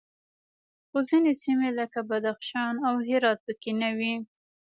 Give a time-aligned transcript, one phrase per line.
[0.89, 4.13] خو ځینې سیمې لکه بدخشان او هرات پکې نه وې